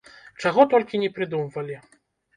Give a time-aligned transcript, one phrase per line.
[0.45, 1.81] Чаго толькі не прыдумвалі.